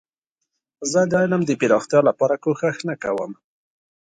[0.91, 3.31] زه د علم د پراختیا لپاره کوښښ نه کوم.